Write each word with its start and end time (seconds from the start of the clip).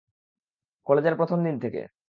কলেজের 0.87 1.15
প্রথম 1.15 1.39
দিন 1.43 1.55
থেকে। 1.59 1.81